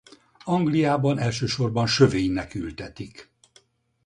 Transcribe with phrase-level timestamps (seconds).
[0.45, 3.31] Angliában elsősorban sövénynek ültetik.